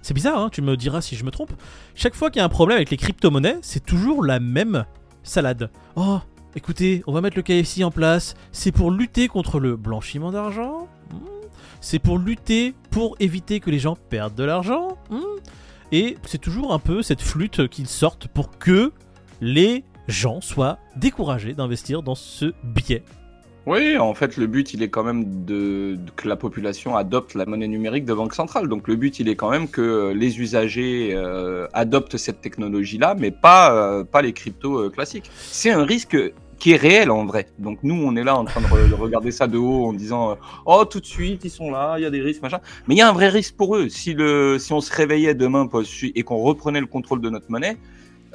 C'est 0.01 0.15
bizarre, 0.15 0.39
hein, 0.39 0.49
tu 0.51 0.63
me 0.63 0.77
diras 0.77 1.01
si 1.01 1.17
je 1.17 1.25
me 1.25 1.31
trompe. 1.33 1.53
Chaque 1.97 2.15
fois 2.15 2.31
qu'il 2.31 2.39
y 2.39 2.43
a 2.43 2.45
un 2.45 2.49
problème 2.49 2.77
avec 2.77 2.91
les 2.91 2.97
crypto-monnaies, 2.97 3.59
c'est 3.63 3.85
toujours 3.85 4.25
la 4.25 4.39
même 4.39 4.85
salade. 5.25 5.71
Oh, 5.97 6.21
écoutez, 6.57 7.03
on 7.07 7.13
va 7.13 7.21
mettre 7.21 7.37
le 7.37 7.43
KFC 7.43 7.85
en 7.85 7.91
place. 7.91 8.35
C'est 8.53 8.73
pour 8.73 8.91
lutter 8.91 9.29
contre 9.29 9.61
le 9.61 9.77
blanchiment 9.77 10.33
d'argent. 10.33 10.89
Hmm. 11.11 11.19
C'est 11.81 11.99
pour 11.99 12.19
lutter 12.19 12.75
pour 12.91 13.17
éviter 13.21 13.61
que 13.61 13.71
les 13.71 13.79
gens 13.79 13.97
perdent 14.09 14.35
de 14.35 14.45
l'argent. 14.45 14.97
Hmm. 15.11 15.23
Et 15.93 16.17
c'est 16.25 16.39
toujours 16.39 16.73
un 16.73 16.79
peu 16.79 17.03
cette 17.03 17.23
flûte 17.23 17.69
qu'ils 17.69 17.89
sortent 17.89 18.29
pour 18.29 18.59
que 18.59 18.93
les 19.41 19.85
gens 20.07 20.41
soient 20.41 20.79
découragés 20.97 21.55
d'investir 21.55 22.03
dans 22.03 22.15
ce 22.15 22.53
biais. 22.65 23.05
Oui, 23.69 23.99
en 23.99 24.15
fait, 24.15 24.39
le 24.39 24.47
but, 24.47 24.73
il 24.73 24.83
est 24.83 24.89
quand 24.89 25.05
même 25.05 25.45
de, 25.45 25.99
que 26.17 26.27
la 26.27 26.37
population 26.37 26.97
adopte 26.97 27.35
la 27.35 27.45
monnaie 27.45 27.69
numérique 27.69 28.07
de 28.07 28.15
banque 28.15 28.33
centrale. 28.33 28.67
Donc, 28.67 28.89
le 28.89 28.97
but, 28.97 29.21
il 29.21 29.29
est 29.29 29.37
quand 29.37 29.51
même 29.51 29.69
que 29.69 30.11
les 30.17 30.41
usagers 30.41 31.11
euh, 31.13 31.67
adoptent 31.75 32.17
cette 32.17 32.41
technologie-là, 32.41 33.15
mais 33.19 33.31
pas, 33.31 33.75
euh, 33.75 34.05
pas 34.05 34.23
les 34.23 34.33
cryptos 34.33 34.79
euh, 34.79 34.89
classiques. 34.89 35.31
C'est 35.37 35.71
un 35.71 35.85
risque 35.85 36.17
qui 36.59 36.73
est 36.73 36.77
réel 36.77 37.11
en 37.11 37.27
vrai. 37.27 37.49
Donc, 37.59 37.81
nous, 37.83 37.95
on 37.95 38.17
est 38.17 38.25
là 38.25 38.39
en 38.39 38.47
train 38.47 38.63
de, 38.63 38.89
de 38.89 38.95
regarder 38.95 39.33
ça 39.33 39.47
de 39.47 39.59
haut 39.59 39.85
en 39.85 39.93
disant 39.93 40.39
Oh, 40.65 40.87
tout 40.87 41.01
de 41.01 41.07
suite, 41.07 41.45
ils 41.45 41.51
sont 41.51 41.71
là, 41.71 41.97
il 41.99 42.05
y 42.05 42.07
a 42.07 42.11
des 42.11 42.23
risques, 42.23 42.41
machin. 42.41 42.61
Mais 42.87 42.95
il 42.95 42.99
y 42.99 43.03
a 43.03 43.09
un 43.11 43.13
vrai 43.13 43.29
risque 43.29 43.55
pour 43.55 43.77
eux. 43.77 43.91
Si, 43.91 44.15
le, 44.15 44.59
si 44.59 44.73
on 44.73 44.81
se 44.81 44.91
réveillait 44.91 45.35
demain 45.35 45.69
et 46.15 46.23
qu'on 46.23 46.39
reprenait 46.39 46.81
le 46.81 46.87
contrôle 46.87 47.21
de 47.21 47.29
notre 47.29 47.51
monnaie, 47.51 47.77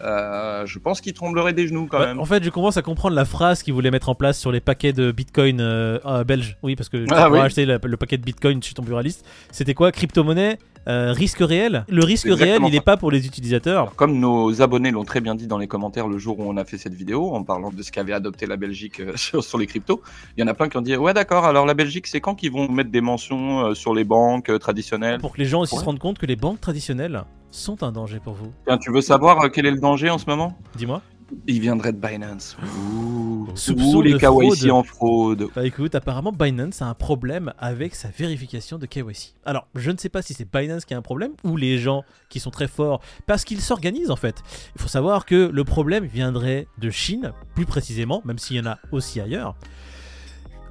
euh, 0.02 0.66
je 0.66 0.80
pense 0.80 1.02
qu'ils 1.02 1.14
trembleraient 1.14 1.54
des 1.54 1.68
genoux 1.68 1.88
quand 1.90 2.00
Ouais, 2.00 2.08
même. 2.08 2.20
en 2.20 2.26
fait, 2.26 2.44
je 2.44 2.50
commence 2.50 2.78
à 2.78 2.82
comprendre 2.82 3.16
la 3.16 3.26
phrase 3.26 3.62
qu'ils 3.64 3.74
voulaient 3.74 3.92
mettre 3.92 4.10
en 4.10 4.16
place 4.16 4.40
sur 4.40 4.52
les 4.52 4.60
paquets 4.62 4.94
de 4.94 5.12
Bitcoin 5.12 5.60
euh, 5.62 6.00
euh, 6.06 6.24
belges. 6.24 6.58
Oui, 6.64 6.76
parce 6.76 6.90
que 6.90 7.06
Ah 7.12 7.26
pour 7.26 7.34
oui. 7.34 7.40
acheter 7.40 7.66
le, 7.66 7.80
le 7.84 7.98
paquet 7.98 8.18
de 8.18 8.24
Bitcoin 8.24 8.62
chez 8.64 8.74
ton 8.74 8.84
buraliste, 8.84 9.26
c'était 9.52 9.74
quoi? 9.74 9.92
Crypto-monnaie 9.92 10.58
euh, 10.88 11.14
Risque 11.14 11.40
réel? 11.40 11.86
Le 11.88 12.04
risque 12.04 12.28
réel, 12.30 12.60
il 12.66 12.72
n'est 12.72 12.82
pas 12.82 12.98
pour 12.98 13.10
les 13.10 13.26
utilisateurs. 13.26 13.82
Alors, 13.84 13.96
comme 13.96 14.20
nos 14.20 14.62
abonnés 14.62 14.92
l'ont 14.92 15.06
très 15.06 15.22
bien 15.22 15.34
dit 15.36 15.48
dans 15.48 15.58
les 15.58 15.68
commentaires 15.68 16.08
le 16.10 16.18
jour 16.18 16.40
où 16.40 16.44
on 16.50 16.58
a 16.58 16.66
fait 16.66 16.78
cette 16.78 16.94
vidéo, 16.94 17.34
en 17.34 17.44
parlant 17.44 17.70
de 17.72 17.82
ce 17.82 17.90
qu'avait 17.92 18.12
adopté 18.12 18.46
la 18.48 18.58
Belgique 18.58 19.00
euh, 19.00 19.14
sur, 19.16 19.42
sur 19.44 19.58
les 19.58 19.66
cryptos, 19.68 20.02
il 20.36 20.42
y 20.42 20.44
en 20.44 20.48
a 20.48 20.54
plein 20.54 20.68
qui 20.68 20.76
ont 20.78 20.82
dit 20.82 20.98
Ouais, 20.98 21.14
d'accord, 21.14 21.46
alors 21.46 21.66
la 21.66 21.74
Belgique, 21.74 22.08
c'est 22.08 22.20
quand 22.20 22.36
qu'ils 22.36 22.52
vont 22.52 22.68
mettre 22.70 22.92
des 22.92 23.00
mentions 23.02 23.74
sur 23.76 23.94
les 23.94 24.04
banques 24.04 24.52
traditionnelles? 24.60 25.20
Pour 25.22 25.34
que 25.34 25.38
les 25.40 25.46
gens 25.46 25.62
aussi 25.62 25.74
Ouais. 25.76 25.80
se 25.80 25.86
rendent 25.86 26.00
compte 26.00 26.18
que 26.20 26.26
les 26.26 26.36
banques 26.36 26.60
traditionnelles 26.60 27.24
sont 27.54 27.84
un 27.84 27.92
danger 27.92 28.20
pour 28.20 28.34
vous. 28.34 28.52
Tiens, 28.68 28.78
Tu 28.78 28.92
veux 28.92 29.02
savoir 29.02 29.42
euh, 29.44 29.50
quel 29.50 29.66
est 29.66 29.72
le 29.72 29.80
danger 29.80 30.10
en 30.10 30.18
ce 30.18 30.26
moment? 30.26 30.58
Dis-moi. 30.76 31.02
Il 31.48 31.62
viendrait 31.62 31.94
de 31.94 31.98
Binance. 31.98 32.58
Ouh, 32.62 33.48
Ouh, 33.70 34.02
les 34.02 34.14
KYC 34.14 34.22
fraude. 34.26 34.70
en 34.72 34.84
fraude. 34.84 35.48
Bah 35.56 35.66
écoute, 35.66 35.96
apparemment 35.96 36.32
Binance 36.32 36.82
a 36.82 36.86
un 36.86 36.94
problème 36.94 37.54
avec 37.58 37.96
sa 37.96 38.10
vérification 38.10 38.78
de 38.78 38.86
KYC. 38.86 39.34
Alors, 39.46 39.68
je 39.74 39.90
ne 39.90 39.98
sais 39.98 40.10
pas 40.10 40.22
si 40.22 40.34
c'est 40.36 40.48
Binance 40.52 40.86
qui 40.86 40.94
a 40.94 40.98
un 40.98 41.02
problème 41.02 41.32
ou 41.44 41.56
les 41.58 41.78
gens 41.80 42.04
qui 42.30 42.40
sont 42.40 42.52
très 42.52 42.68
forts 42.68 43.02
parce 43.26 43.46
qu'ils 43.46 43.62
s'organisent 43.62 44.12
en 44.12 44.16
fait. 44.16 44.44
Il 44.76 44.82
faut 44.82 44.88
savoir 44.88 45.26
que 45.26 45.50
le 45.52 45.64
problème 45.64 46.06
viendrait 46.06 46.68
de 46.78 46.90
Chine, 46.92 47.32
plus 47.56 47.66
précisément, 47.66 48.22
même 48.26 48.38
s'il 48.38 48.58
y 48.58 48.60
en 48.60 48.66
a 48.68 48.78
aussi 48.92 49.20
ailleurs. 49.20 49.56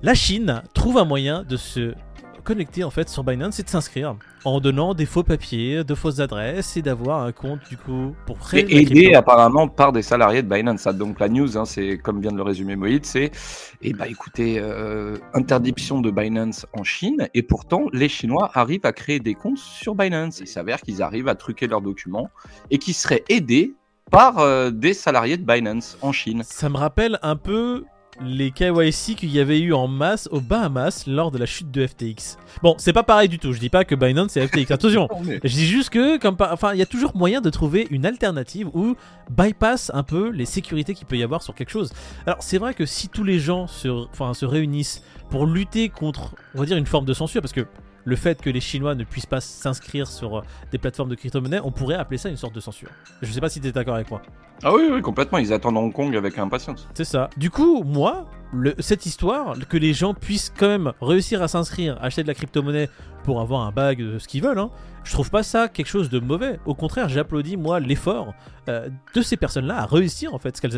La 0.02 0.14
Chine 0.14 0.62
trouve 0.74 0.98
un 0.98 1.04
moyen 1.04 1.42
de 1.44 1.56
se 1.56 1.94
connecter 2.42 2.84
en 2.84 2.90
fait 2.90 3.08
sur 3.08 3.24
Binance 3.24 3.58
et 3.60 3.62
de 3.62 3.68
s'inscrire 3.68 4.16
en 4.44 4.60
donnant 4.60 4.94
des 4.94 5.06
faux 5.06 5.22
papiers, 5.22 5.84
de 5.84 5.94
fausses 5.94 6.20
adresses 6.20 6.76
et 6.76 6.82
d'avoir 6.82 7.22
un 7.22 7.32
compte 7.32 7.60
du 7.68 7.76
coup 7.76 8.14
pour 8.26 8.38
créer 8.38 8.64
Et 8.68 8.82
aidé 8.82 9.14
apparemment 9.14 9.68
par 9.68 9.92
des 9.92 10.02
salariés 10.02 10.42
de 10.42 10.48
Binance. 10.48 10.86
Donc 10.88 11.20
la 11.20 11.28
news, 11.28 11.56
hein, 11.56 11.64
c'est 11.64 11.98
comme 11.98 12.20
vient 12.20 12.32
de 12.32 12.36
le 12.36 12.42
résumer 12.42 12.76
Moïd, 12.76 13.04
c'est 13.04 13.30
eh 13.82 13.92
bah 13.92 14.08
écoutez, 14.08 14.58
euh, 14.58 15.16
interdiction 15.34 16.00
de 16.00 16.10
Binance 16.10 16.66
en 16.72 16.84
Chine, 16.84 17.28
et 17.34 17.42
pourtant 17.42 17.84
les 17.92 18.08
Chinois 18.08 18.50
arrivent 18.54 18.86
à 18.86 18.92
créer 18.92 19.20
des 19.20 19.34
comptes 19.34 19.58
sur 19.58 19.94
Binance. 19.94 20.40
Il 20.40 20.46
s'avère 20.46 20.80
qu'ils 20.80 21.02
arrivent 21.02 21.28
à 21.28 21.34
truquer 21.34 21.66
leurs 21.66 21.82
documents 21.82 22.30
et 22.70 22.78
qu'ils 22.78 22.94
seraient 22.94 23.24
aidés 23.28 23.74
par 24.10 24.38
euh, 24.38 24.70
des 24.70 24.94
salariés 24.94 25.36
de 25.36 25.44
Binance 25.44 25.96
en 26.02 26.12
Chine. 26.12 26.42
Ça 26.44 26.68
me 26.68 26.76
rappelle 26.76 27.18
un 27.22 27.36
peu 27.36 27.84
les 28.20 28.50
KYC 28.50 29.16
qu'il 29.16 29.30
y 29.30 29.40
avait 29.40 29.58
eu 29.60 29.72
en 29.72 29.88
masse 29.88 30.28
aux 30.30 30.40
Bahamas 30.40 31.04
lors 31.06 31.30
de 31.30 31.38
la 31.38 31.46
chute 31.46 31.70
de 31.70 31.86
FTX. 31.86 32.36
Bon, 32.62 32.74
c'est 32.78 32.92
pas 32.92 33.02
pareil 33.02 33.28
du 33.28 33.38
tout. 33.38 33.52
Je 33.52 33.58
dis 33.58 33.70
pas 33.70 33.84
que 33.84 33.94
Binance 33.94 34.32
c'est 34.32 34.46
FTX. 34.46 34.70
Attention. 34.72 35.08
Je 35.42 35.48
dis 35.48 35.66
juste 35.66 35.90
que, 35.90 36.18
comme 36.18 36.36
par- 36.36 36.52
enfin, 36.52 36.72
il 36.74 36.78
y 36.78 36.82
a 36.82 36.86
toujours 36.86 37.16
moyen 37.16 37.40
de 37.40 37.50
trouver 37.50 37.86
une 37.90 38.04
alternative 38.06 38.68
ou 38.74 38.96
bypass 39.30 39.90
un 39.94 40.02
peu 40.02 40.28
les 40.30 40.44
sécurités 40.44 40.94
qu'il 40.94 41.06
peut 41.06 41.16
y 41.16 41.22
avoir 41.22 41.42
sur 41.42 41.54
quelque 41.54 41.70
chose. 41.70 41.92
Alors, 42.26 42.38
c'est 42.42 42.58
vrai 42.58 42.74
que 42.74 42.84
si 42.86 43.08
tous 43.08 43.24
les 43.24 43.38
gens 43.38 43.66
se, 43.66 43.88
enfin, 43.88 44.34
se 44.34 44.44
réunissent 44.44 45.02
pour 45.30 45.46
lutter 45.46 45.88
contre, 45.88 46.34
on 46.54 46.60
va 46.60 46.66
dire, 46.66 46.76
une 46.76 46.86
forme 46.86 47.06
de 47.06 47.14
censure, 47.14 47.40
parce 47.40 47.52
que 47.54 47.66
le 48.04 48.16
fait 48.16 48.42
que 48.42 48.50
les 48.50 48.60
Chinois 48.60 48.94
ne 48.94 49.04
puissent 49.04 49.26
pas 49.26 49.40
s'inscrire 49.40 50.06
sur 50.08 50.38
euh, 50.38 50.42
des 50.72 50.78
plateformes 50.78 51.08
de 51.08 51.14
crypto-monnaie, 51.14 51.60
on 51.64 51.70
pourrait 51.70 51.94
appeler 51.94 52.18
ça 52.18 52.28
une 52.28 52.36
sorte 52.36 52.54
de 52.54 52.60
censure. 52.60 52.88
Je 53.22 53.30
sais 53.32 53.40
pas 53.40 53.48
si 53.48 53.60
tu 53.60 53.68
es 53.68 53.72
d'accord 53.72 53.94
avec 53.94 54.10
moi. 54.10 54.20
Ah 54.64 54.72
oui, 54.74 54.88
oui, 54.92 55.00
complètement. 55.02 55.38
Ils 55.38 55.52
attendent 55.52 55.76
Hong 55.76 55.92
Kong 55.92 56.14
avec 56.16 56.38
impatience. 56.38 56.88
C'est 56.94 57.04
ça. 57.04 57.30
Du 57.36 57.50
coup, 57.50 57.82
moi, 57.84 58.26
le- 58.52 58.74
cette 58.78 59.06
histoire, 59.06 59.56
que 59.68 59.76
les 59.76 59.92
gens 59.92 60.14
puissent 60.14 60.52
quand 60.56 60.68
même 60.68 60.92
réussir 61.00 61.42
à 61.42 61.48
s'inscrire, 61.48 61.98
acheter 62.02 62.22
de 62.22 62.28
la 62.28 62.34
crypto-monnaie 62.34 62.88
pour 63.24 63.40
avoir 63.40 63.62
un 63.62 63.70
bag 63.70 63.98
de 63.98 64.18
ce 64.18 64.26
qu'ils 64.28 64.42
veulent, 64.42 64.58
hein, 64.58 64.70
je 65.04 65.12
trouve 65.12 65.30
pas 65.30 65.42
ça 65.44 65.68
quelque 65.68 65.86
chose 65.86 66.10
de 66.10 66.18
mauvais. 66.20 66.58
Au 66.66 66.74
contraire, 66.74 67.08
j'applaudis, 67.08 67.56
moi, 67.56 67.78
l'effort 67.80 68.34
euh, 68.68 68.88
de 69.14 69.22
ces 69.22 69.36
personnes-là 69.36 69.78
à 69.78 69.86
réussir, 69.86 70.34
en 70.34 70.38
fait, 70.38 70.56
ce 70.56 70.62
qu'elles 70.62 70.74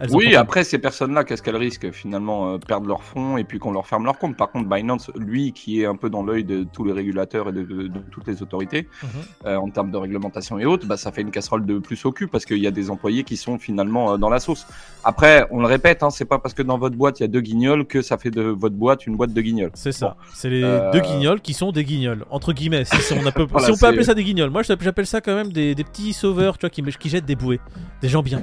elles 0.00 0.10
Oui, 0.14 0.34
après 0.34 0.62
ces 0.64 0.78
personnes-là, 0.78 1.24
qu'est-ce 1.24 1.42
qu'elles 1.42 1.56
risquent? 1.56 1.90
Finalement 1.90 2.52
euh, 2.54 2.58
Perdre 2.58 2.86
leurs 2.86 3.02
fonds 3.02 3.36
et 3.36 3.44
puis 3.44 3.58
qu'on 3.58 3.72
leur 3.72 3.86
ferme 3.86 4.04
leur 4.04 4.18
compte. 4.18 4.36
Par 4.36 4.50
contre, 4.50 4.68
Binance, 4.68 5.10
lui, 5.16 5.52
qui 5.52 5.82
est 5.82 5.86
un 5.86 5.96
peu 5.96 6.08
dans 6.08 6.22
l'œil 6.22 6.44
de 6.44 6.64
tous 6.64 6.84
les 6.84 6.92
régulateurs 6.92 7.48
et 7.50 7.52
de, 7.52 7.62
de- 7.62 7.88
de 7.88 7.98
toutes 8.10 8.26
les 8.26 8.42
autorités 8.42 8.88
Mhm. 9.02 9.08
euh, 9.46 9.56
en 9.56 9.68
termes 9.70 9.90
de 9.90 9.96
réglementation 9.98 10.58
et 10.58 10.64
autres, 10.64 10.86
bah, 10.86 10.96
ça 10.96 11.12
fait 11.12 11.20
une 11.22 11.30
casserole 11.30 11.66
de 11.66 11.78
plus 11.78 12.02
au 12.06 12.12
cul 12.12 12.28
parce 12.28 12.44
qu'il 12.46 12.58
y 12.58 12.66
a 12.66 12.70
des 12.70 12.88
employés 12.90 13.09
qui 13.24 13.36
sont 13.36 13.58
finalement 13.58 14.12
euh, 14.12 14.16
dans 14.16 14.28
la 14.30 14.40
sauce. 14.40 14.66
Après, 15.02 15.46
on 15.50 15.60
le 15.60 15.66
répète, 15.66 16.02
hein, 16.02 16.10
c'est 16.10 16.26
pas 16.26 16.38
parce 16.38 16.52
que 16.54 16.62
dans 16.62 16.76
votre 16.78 16.94
boîte 16.94 17.20
il 17.20 17.22
y 17.22 17.24
a 17.24 17.28
deux 17.28 17.40
guignols 17.40 17.86
que 17.86 18.02
ça 18.02 18.18
fait 18.18 18.30
de 18.30 18.42
votre 18.42 18.74
boîte 18.74 19.06
une 19.06 19.16
boîte 19.16 19.32
de 19.32 19.40
guignols. 19.40 19.70
C'est 19.74 19.92
ça. 19.92 20.16
C'est 20.34 20.50
les 20.50 20.62
Euh, 20.62 20.90
deux 20.92 21.00
guignols 21.00 21.40
qui 21.40 21.54
sont 21.54 21.72
des 21.72 21.84
guignols, 21.84 22.24
entre 22.30 22.52
guillemets. 22.52 22.84
Si, 22.84 22.96
si 23.00 23.12
on, 23.14 23.24
a 23.26 23.32
peu- 23.32 23.44
Voilà, 23.50 23.66
si 23.66 23.70
on 23.72 23.74
peut 23.74 23.78
c'est- 23.80 23.86
appeler 23.86 24.04
ça 24.04 24.14
des 24.14 24.24
guignols. 24.24 24.50
Moi, 24.50 24.62
j'appelle 24.62 25.06
ça 25.06 25.20
quand 25.22 25.34
même 25.34 25.52
des, 25.52 25.74
des 25.74 25.84
petits 25.84 26.12
sauveurs, 26.12 26.58
tu 26.58 26.62
vois, 26.66 26.70
qui, 26.70 26.82
qui 26.82 27.08
jettent 27.08 27.24
des 27.24 27.34
bouées. 27.36 27.60
Des 28.02 28.08
gens 28.08 28.22
bien. 28.22 28.42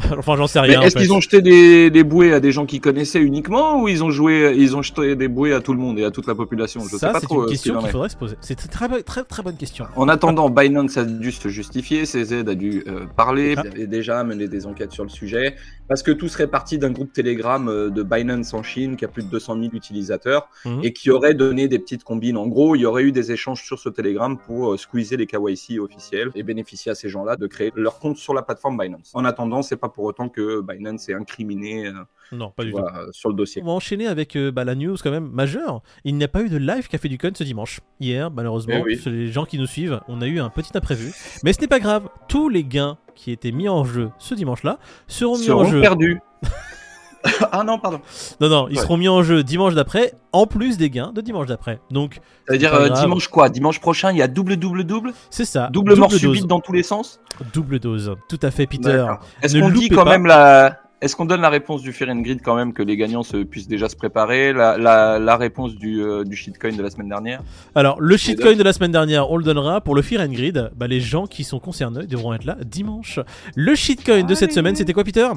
enfin, 0.18 0.36
j'en 0.36 0.46
sais 0.46 0.60
rien. 0.60 0.78
en 0.80 0.82
est-ce 0.82 0.96
qu'ils 0.96 1.12
ont 1.12 1.20
jeté 1.20 1.42
des, 1.42 1.90
des 1.90 2.04
bouées 2.04 2.32
à 2.32 2.38
des 2.40 2.52
gens 2.52 2.66
qui 2.66 2.80
connaissaient 2.80 3.20
uniquement 3.20 3.80
ou 3.82 3.88
ils 3.88 4.04
ont 4.04 4.10
joué, 4.10 4.54
ils 4.56 4.76
ont 4.76 4.82
jeté 4.82 5.16
des 5.16 5.28
bouées 5.28 5.52
à 5.54 5.60
tout 5.60 5.72
le 5.72 5.78
monde 5.80 5.98
et 5.98 6.04
à 6.04 6.10
toute 6.12 6.26
la 6.28 6.34
population? 6.36 6.80
Je 6.84 6.90
sais 6.90 6.98
Ça, 6.98 7.10
pas 7.10 7.20
c'est 7.20 7.26
trop. 7.26 7.40
une 7.42 7.46
euh, 7.46 7.50
question 7.50 7.78
qu'il 7.80 7.90
faudrait 7.90 8.08
se 8.10 8.16
poser. 8.16 8.36
C'est 8.40 8.62
une 8.62 8.70
très, 8.70 9.02
très, 9.02 9.24
très 9.24 9.42
bonne 9.42 9.56
question. 9.56 9.86
En 9.96 10.08
attendant, 10.08 10.50
Binance 10.50 10.96
a 10.98 11.04
dû 11.04 11.32
se 11.32 11.48
justifier, 11.48 12.04
CZ 12.04 12.32
a 12.48 12.54
dû 12.54 12.84
euh, 12.86 13.06
parler, 13.16 13.54
Ah. 13.56 13.62
il 13.74 13.80
y 13.80 13.84
avait 13.84 13.86
déjà, 14.06 14.22
mener 14.24 14.46
des 14.48 14.66
enquêtes 14.66 14.92
sur 14.92 15.02
le 15.02 15.10
sujet, 15.10 15.56
parce 15.88 16.02
que 16.02 16.12
tout 16.12 16.28
serait 16.28 16.46
parti 16.46 16.78
d'un 16.78 16.90
groupe 16.92 17.12
Telegram 17.12 17.68
euh, 17.68 17.90
de 17.90 18.02
Binance 18.04 18.54
en 18.54 18.62
Chine 18.62 18.96
qui 18.96 19.04
a 19.04 19.08
plus 19.08 19.24
de 19.24 19.28
200 19.30 19.54
000 19.60 19.74
utilisateurs 19.74 20.48
Mhm. 20.64 20.80
et 20.84 20.92
qui 20.92 21.10
aurait 21.10 21.34
donné 21.34 21.66
des 21.68 21.78
petites 21.80 22.04
combines. 22.04 22.36
En 22.36 22.46
gros, 22.46 22.76
il 22.76 22.80
y 22.82 22.86
aurait 22.86 23.02
eu 23.02 23.12
des 23.12 23.32
échanges 23.32 23.64
sur 23.64 23.78
ce 23.80 23.88
Telegram 23.88 24.36
pour 24.38 24.72
euh, 24.72 24.76
squeezer 24.76 25.16
les 25.18 25.26
KYC 25.26 25.80
officiels 25.80 26.30
et 26.36 26.42
bénéficier 26.44 26.92
à 26.92 26.94
ces 26.94 27.08
gens-là 27.08 27.36
de 27.36 27.46
créer 27.48 27.72
leur 27.74 27.98
compte 27.98 28.16
sur 28.16 28.32
la 28.34 28.42
plateforme 28.42 28.78
Binance. 28.78 29.10
En 29.14 29.24
attendant, 29.24 29.62
c'est 29.62 29.76
pas 29.76 29.88
pour 29.88 30.04
autant 30.04 30.28
que 30.28 30.60
Binance 30.60 31.08
est 31.08 31.14
incriminé 31.14 31.88
euh, 31.88 31.92
Non, 32.32 32.50
pas 32.50 32.64
du 32.64 32.70
tout. 32.72 32.78
voilà, 32.78 33.06
sur 33.10 33.28
le 33.28 33.34
dossier. 33.34 33.60
On 33.62 33.66
va 33.66 33.72
enchaîner 33.72 34.06
avec 34.06 34.36
bah, 34.36 34.64
la 34.64 34.74
news 34.76 34.96
quand 35.02 35.10
même 35.10 35.28
majeure. 35.30 35.82
Il 36.04 36.14
n'y 36.16 36.24
a 36.24 36.28
pas 36.28 36.42
eu 36.42 36.48
de 36.48 36.56
live 36.58 36.86
Café 36.88 37.08
du 37.08 37.18
Con 37.18 37.30
ce 37.34 37.44
dimanche. 37.44 37.80
Hier, 38.00 38.30
malheureusement, 38.30 38.74
Eh 38.78 38.82
oui. 38.82 39.00
les 39.06 39.28
gens 39.32 39.44
qui 39.44 39.58
nous 39.58 39.66
suivent, 39.66 40.00
on 40.08 40.20
a 40.20 40.26
eu 40.26 40.38
un 40.40 40.50
petit 40.50 40.76
imprévu. 40.76 41.12
Mais 41.44 41.52
ce 41.52 41.60
n'est 41.60 41.68
pas 41.68 41.80
grave. 41.80 42.08
Tous 42.28 42.48
les 42.48 42.64
gains 42.64 42.98
qui 43.16 43.32
étaient 43.32 43.50
mis 43.52 43.68
en 43.68 43.84
jeu 43.84 44.10
ce 44.18 44.34
dimanche-là 44.34 44.78
seront 45.08 45.36
mis 45.38 45.50
en 45.50 45.58
seront 45.58 45.64
jeu. 45.64 45.80
perdus. 45.80 46.20
ah 47.52 47.64
non, 47.64 47.78
pardon. 47.78 48.00
Non, 48.40 48.48
non, 48.48 48.68
ils 48.68 48.76
Ouais. 48.76 48.82
seront 48.82 48.96
mis 48.96 49.08
en 49.08 49.22
jeu 49.24 49.42
dimanche 49.42 49.74
d'après, 49.74 50.12
en 50.32 50.46
plus 50.46 50.76
des 50.78 50.90
gains 50.90 51.10
de 51.12 51.20
dimanche 51.20 51.46
d'après. 51.48 51.80
Donc, 51.90 52.20
C'est-à-dire 52.46 52.70
C'est 52.70 52.76
pas 52.76 52.82
euh, 52.84 52.88
grave. 52.88 53.00
dimanche 53.02 53.28
quoi? 53.28 53.48
Dimanche 53.48 53.80
prochain, 53.80 54.12
il 54.12 54.18
y 54.18 54.22
a 54.22 54.28
double 54.28 54.56
double 54.56 54.84
double, 54.84 55.12
c'est 55.30 55.44
ça. 55.44 55.68
double, 55.72 55.96
mort 55.96 56.08
dose. 56.08 56.20
subite 56.20 56.46
dans 56.46 56.60
tous 56.60 56.72
les 56.72 56.84
sens? 56.84 57.20
Double 57.52 57.80
dose. 57.80 58.14
Tout 58.28 58.38
à 58.42 58.50
fait, 58.52 58.66
Peter. 58.66 59.06
Est-ce 59.42 59.58
qu'on 59.58 59.70
dit 59.70 59.88
quand 59.88 60.04
pas. 60.04 60.10
même 60.12 60.26
la 60.26 60.78
est-ce 61.06 61.16
qu'on 61.16 61.24
donne 61.24 61.40
la 61.40 61.48
réponse 61.48 61.80
du 61.82 61.92
Fear 61.92 62.10
and 62.10 62.20
Grid 62.20 62.40
quand 62.44 62.54
même 62.54 62.72
que 62.74 62.82
les 62.82 62.96
gagnants 62.96 63.22
se 63.22 63.38
puissent 63.38 63.66
déjà 63.68 63.88
se 63.88 63.96
préparer 63.96 64.52
la, 64.52 64.76
la, 64.76 65.18
la 65.18 65.36
réponse 65.36 65.74
du, 65.74 66.02
euh, 66.02 66.22
du 66.24 66.36
shitcoin 66.36 66.76
de 66.76 66.82
la 66.82 66.90
semaine 66.90 67.08
dernière? 67.08 67.40
Alors, 67.74 68.00
le 68.00 68.16
shitcoin 68.16 68.54
de 68.56 68.62
la 68.62 68.72
semaine 68.74 68.92
dernière, 68.92 69.30
on 69.30 69.38
le 69.38 69.44
donnera. 69.44 69.80
Pour 69.80 69.94
le 69.94 70.02
Fear 70.02 70.20
and 70.20 70.32
Grid, 70.32 70.70
bah, 70.76 70.86
les 70.86 71.00
gens 71.00 71.26
qui 71.26 71.42
sont 71.44 71.58
concernés 71.60 72.06
devront 72.06 72.34
être 72.34 72.44
là 72.44 72.56
dimanche. 72.64 73.18
Le 73.54 73.74
shitcoin 73.74 74.24
de 74.24 74.34
cette 74.34 74.52
semaine, 74.52 74.76
c'était 74.76 74.92
quoi, 74.92 75.04
Peter? 75.04 75.28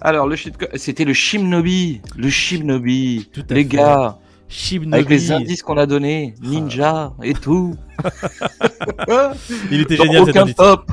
Alors 0.00 0.26
le 0.26 0.34
shitcoin, 0.34 0.68
c'était 0.74 1.04
le 1.04 1.12
Shimnobi, 1.12 2.00
le 2.16 2.30
Shimnobi, 2.30 3.28
Tout 3.32 3.42
à 3.50 3.54
les 3.54 3.62
fait. 3.64 3.68
gars, 3.76 4.18
Shibnobi. 4.48 4.94
avec 4.94 5.08
les 5.10 5.30
indices 5.30 5.62
qu'on 5.62 5.76
a 5.76 5.84
donnés, 5.86 6.34
ninja 6.42 7.12
et 7.22 7.34
tout. 7.34 7.76
Il 9.70 9.80
était 9.82 9.96
Dans 9.96 10.04
génial 10.04 10.20
cet 10.24 10.30
aucun 10.30 10.42
indice. 10.42 10.54
top. 10.56 10.90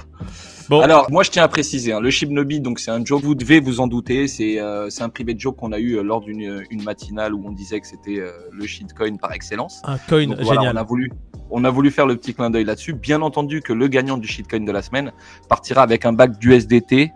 Bon, 0.70 0.82
Alors, 0.82 1.10
moi, 1.10 1.24
je 1.24 1.32
tiens 1.32 1.44
à 1.44 1.48
préciser, 1.48 1.94
hein, 1.94 2.02
le 2.02 2.10
Shibnobi, 2.10 2.60
donc 2.60 2.80
c'est 2.80 2.92
un 2.92 3.04
joke. 3.04 3.24
Vous 3.24 3.36
devez 3.36 3.60
vous 3.60 3.80
en 3.80 3.88
douter. 3.88 4.28
C'est 4.28 4.60
euh, 4.60 4.90
c'est 4.90 5.04
un 5.04 5.10
privé 5.10 5.34
de 5.34 5.40
joke 5.40 5.56
qu'on 5.56 5.72
a 5.72 5.80
eu 5.80 5.96
euh, 5.98 6.04
lors 6.04 6.20
d'une 6.20 6.64
une 6.70 6.84
matinale 6.84 7.34
où 7.34 7.44
on 7.46 7.52
disait 7.52 7.80
que 7.80 7.88
c'était 7.88 8.20
euh, 8.20 8.32
le 8.52 8.66
shitcoin 8.66 9.16
par 9.16 9.32
excellence. 9.32 9.82
un 9.86 9.98
coin 9.98 10.28
Donc, 10.28 10.40
voilà, 10.42 10.62
génial. 10.62 10.76
on 10.76 10.80
a 10.80 10.84
voulu, 10.84 11.12
on 11.52 11.64
a 11.64 11.70
voulu 11.70 11.90
faire 11.90 12.06
le 12.06 12.18
petit 12.18 12.34
clin 12.34 12.50
d'œil 12.50 12.66
là-dessus. 12.66 12.94
Bien 12.94 13.22
entendu 13.22 13.62
que 13.62 13.72
le 13.72 13.88
gagnant 13.88 14.18
du 14.18 14.28
shitcoin 14.28 14.66
de 14.66 14.72
la 14.72 14.82
semaine 14.82 15.14
partira 15.48 15.84
avec 15.84 16.06
un 16.06 16.12
bac 16.12 16.38
d'USDT, 16.38 17.12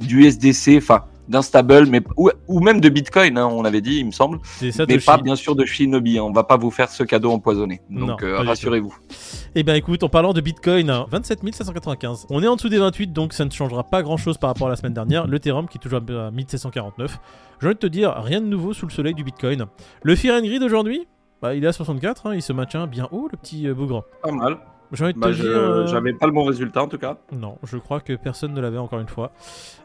du 0.00 0.24
SDC, 0.24 0.78
enfin 0.78 1.04
d'un 1.28 1.42
stable, 1.42 1.86
mais 1.86 2.02
ou, 2.16 2.30
ou 2.46 2.60
même 2.60 2.80
de 2.80 2.88
Bitcoin, 2.88 3.36
hein, 3.38 3.46
on 3.46 3.64
avait 3.64 3.80
dit, 3.80 3.98
il 3.98 4.06
me 4.06 4.10
semble, 4.10 4.38
ça, 4.44 4.84
mais 4.88 4.98
pas 4.98 5.18
bien 5.18 5.36
sûr 5.36 5.54
de 5.54 5.64
Shinobi. 5.64 6.18
hein. 6.18 6.22
On 6.22 6.32
va 6.32 6.44
pas 6.44 6.56
vous 6.56 6.70
faire 6.70 6.90
ce 6.90 7.02
cadeau 7.02 7.30
empoisonné. 7.30 7.80
Donc 7.90 8.22
euh, 8.22 8.38
rassurez-vous. 8.38 8.94
Eh 9.54 9.62
bien 9.62 9.74
écoute, 9.74 10.02
en 10.02 10.08
parlant 10.08 10.32
de 10.32 10.40
Bitcoin, 10.40 10.90
hein, 10.90 11.06
27 11.10 11.40
795. 11.52 12.26
On 12.30 12.42
est 12.42 12.46
en 12.46 12.56
dessous 12.56 12.68
des 12.68 12.78
28, 12.78 13.12
donc 13.12 13.32
ça 13.32 13.44
ne 13.44 13.50
changera 13.50 13.84
pas 13.84 14.02
grand-chose 14.02 14.38
par 14.38 14.48
rapport 14.50 14.66
à 14.66 14.70
la 14.70 14.76
semaine 14.76 14.94
dernière. 14.94 15.26
L'Ethereum 15.26 15.68
qui 15.68 15.78
est 15.78 15.80
toujours 15.80 16.00
à 16.00 16.30
1749. 16.30 17.18
J'ai 17.60 17.66
envie 17.66 17.74
de 17.74 17.80
te 17.80 17.86
dire, 17.86 18.14
rien 18.16 18.40
de 18.40 18.46
nouveau 18.46 18.72
sous 18.72 18.86
le 18.86 18.92
soleil 18.92 19.14
du 19.14 19.24
Bitcoin. 19.24 19.66
Le 20.02 20.16
Fear 20.16 20.36
and 20.38 20.44
Grid 20.46 20.62
aujourd'hui, 20.62 21.06
bah, 21.42 21.54
il 21.54 21.64
est 21.64 21.68
à 21.68 21.72
64, 21.72 22.26
hein, 22.26 22.34
il 22.34 22.42
se 22.42 22.52
maintient 22.52 22.86
bien 22.86 23.08
haut, 23.10 23.28
le 23.30 23.36
petit 23.36 23.66
euh, 23.68 23.74
bougre. 23.74 24.04
Pas 24.22 24.30
mal. 24.32 24.58
J'ai 24.92 25.04
envie 25.04 25.14
de 25.14 25.18
Bah, 25.18 25.28
te 25.28 25.32
je- 25.32 25.42
dire... 25.42 25.50
euh, 25.56 25.86
J'avais 25.86 26.12
pas 26.14 26.26
le 26.26 26.32
bon 26.32 26.44
résultat 26.44 26.82
en 26.82 26.88
tout 26.88 26.98
cas. 26.98 27.18
Non, 27.32 27.58
je 27.64 27.76
crois 27.76 28.00
que 28.00 28.14
personne 28.14 28.54
ne 28.54 28.60
l'avait 28.60 28.78
encore 28.78 29.00
une 29.00 29.08
fois. 29.08 29.32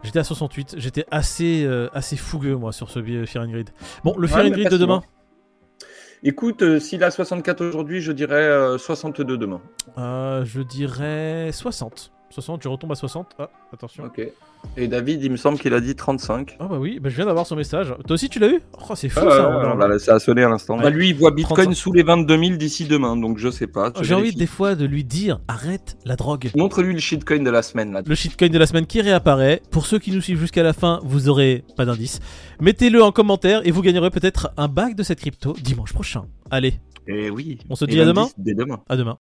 J'étais 0.03 0.19
à 0.19 0.23
68, 0.23 0.75
j'étais 0.77 1.05
assez, 1.11 1.65
euh, 1.65 1.89
assez 1.93 2.15
fougueux 2.15 2.55
moi 2.55 2.71
sur 2.71 2.89
ce 2.89 2.99
bi- 2.99 3.25
Fear 3.27 3.43
and 3.43 3.49
Grid. 3.51 3.69
Bon, 4.03 4.13
le 4.15 4.21
Ouais, 4.21 4.27
Fear 4.27 4.45
and 4.45 4.49
Grid 4.51 4.69
de 4.69 4.77
demain 4.77 5.01
Écoute, 6.25 6.61
euh, 6.61 6.79
s'il 6.79 7.03
a 7.03 7.11
64 7.11 7.65
aujourd'hui, 7.65 7.99
je 7.99 8.13
dirais 8.13 8.35
euh, 8.47 8.77
62 8.77 9.37
demain. 9.37 9.59
Euh, 9.97 10.45
Je 10.45 10.61
dirais 10.61 11.49
60. 11.51 12.11
60, 12.33 12.63
je 12.63 12.67
retombe 12.67 12.91
à 12.91 12.95
60. 12.95 13.27
Ah, 13.39 13.49
attention. 13.71 14.03
Ok. 14.05 14.21
Et 14.77 14.87
David, 14.87 15.21
il 15.23 15.29
me 15.31 15.35
semble 15.37 15.59
qu'il 15.59 15.73
a 15.73 15.81
dit 15.81 15.93
35. 15.93 16.55
Ah 16.59 16.67
bah 16.69 16.77
oui, 16.79 16.97
bah 17.01 17.09
je 17.09 17.15
viens 17.17 17.25
d'avoir 17.25 17.45
son 17.45 17.55
message. 17.55 17.89
Toi 18.07 18.13
aussi 18.13 18.29
tu 18.29 18.39
l'as 18.39 18.47
eu? 18.47 18.61
Oh 18.89 18.95
c'est 18.95 19.09
fou 19.09 19.19
Ah, 19.23 19.29
ça. 19.29 19.49
ouais, 19.49 19.55
on 19.55 19.71
ouais, 19.73 19.77
l'a- 19.77 19.87
bah, 19.89 19.99
ça 19.99 20.15
a 20.15 20.19
sonné 20.19 20.41
à 20.43 20.49
l'instant. 20.49 20.77
Ouais. 20.77 20.83
Bah, 20.83 20.89
lui, 20.89 21.09
il 21.09 21.15
voit 21.15 21.31
Bitcoin 21.31 21.65
35. 21.65 21.75
sous 21.75 21.91
les 21.91 22.01
22 22.03 22.37
000 22.37 22.55
d'ici 22.57 22.85
demain, 22.85 23.15
donc 23.17 23.37
je 23.39 23.49
sais 23.49 23.67
pas. 23.67 23.91
je 23.97 24.03
J'ai 24.03 24.13
envie 24.15 24.33
des 24.33 24.47
fois 24.47 24.75
de 24.75 24.85
lui 24.85 25.03
dire 25.03 25.39
arrête 25.49 25.97
la 26.05 26.15
drogue. 26.15 26.49
Montre-lui 26.55 26.93
le 26.93 26.99
shitcoin 26.99 27.43
de 27.43 27.49
la 27.49 27.61
semaine 27.61 27.91
là. 27.91 28.01
Le 28.05 28.15
shitcoin 28.15 28.49
de 28.49 28.57
la 28.57 28.65
semaine 28.65 28.85
qui 28.85 29.01
réapparaît. 29.01 29.61
Pour 29.69 29.85
ceux 29.85 29.99
qui 29.99 30.11
nous 30.11 30.21
suivent 30.21 30.39
jusqu'à 30.39 30.63
la 30.63 30.73
fin, 30.73 31.01
vous 31.03 31.27
aurez 31.29 31.63
pas 31.75 31.83
d'indice. 31.85 32.19
Mettez-le 32.61 33.03
en 33.03 33.11
commentaire 33.11 33.61
et 33.67 33.71
vous 33.71 33.81
gagnerez 33.81 34.09
peut-être 34.11 34.51
un 34.57 34.69
bac 34.69 34.95
de 34.95 35.03
cette 35.03 35.19
crypto 35.19 35.53
dimanche 35.61 35.91
prochain. 35.93 36.23
Allez, 36.51 36.75
Et 37.05 37.29
oui. 37.29 37.59
On 37.69 37.75
se 37.75 37.83
Et 37.83 37.87
dit 37.89 37.99
à 37.99 38.05
demain 38.05 38.27
Dès 38.37 38.53
demain. 38.53 38.79
à 38.87 38.95
demain. 38.95 39.11